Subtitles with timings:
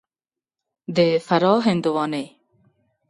[0.95, 0.97] د
[1.27, 2.25] فراه هندوانې